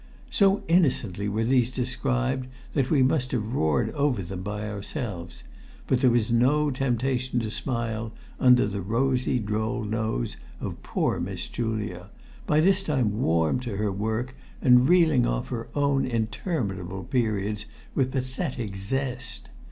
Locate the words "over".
3.91-4.23